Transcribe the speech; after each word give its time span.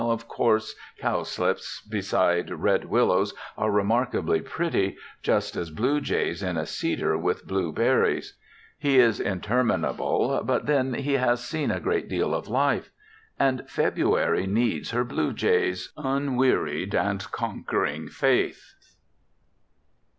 Of 0.03 0.27
course 0.27 0.73
cowslips 0.99 1.79
beside 1.87 2.49
red 2.49 2.85
willows 2.85 3.35
are 3.55 3.69
remarkably 3.69 4.41
pretty, 4.41 4.97
just 5.21 5.55
as 5.55 5.69
blue 5.69 6.01
jays 6.01 6.41
in 6.41 6.57
a 6.57 6.65
cedar 6.65 7.15
with 7.19 7.45
blue 7.45 7.71
berries.... 7.71 8.35
He 8.79 8.97
is 8.97 9.19
interminable, 9.19 10.41
but 10.43 10.65
then 10.65 10.95
he 10.95 11.13
has 11.13 11.45
seen 11.45 11.69
a 11.69 11.79
great 11.79 12.09
deal 12.09 12.33
of 12.33 12.47
life. 12.47 12.89
And 13.39 13.69
February 13.69 14.47
needs 14.47 14.89
her 14.89 15.03
blue 15.03 15.33
jays' 15.33 15.93
unwearied 15.95 16.95
and 16.95 17.31
conquering 17.31 18.07
faith. 18.07 18.73